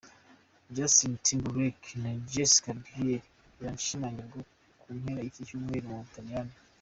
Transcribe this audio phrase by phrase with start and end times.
[0.75, 3.21] Justin Timberlake na Jessica Biel
[3.57, 4.37] birashyingirwa
[4.87, 6.53] mu mpera z’iki cyumweru mu Butaliyani.